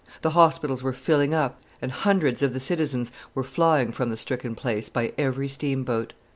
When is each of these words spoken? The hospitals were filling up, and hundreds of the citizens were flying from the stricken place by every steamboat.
The 0.23 0.31
hospitals 0.31 0.81
were 0.81 0.93
filling 0.93 1.31
up, 1.35 1.61
and 1.79 1.91
hundreds 1.91 2.41
of 2.41 2.53
the 2.53 2.59
citizens 2.59 3.11
were 3.35 3.43
flying 3.43 3.91
from 3.91 4.09
the 4.09 4.17
stricken 4.17 4.55
place 4.55 4.89
by 4.89 5.13
every 5.15 5.47
steamboat. 5.47 6.13